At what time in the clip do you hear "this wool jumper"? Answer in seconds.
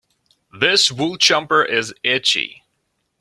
0.51-1.63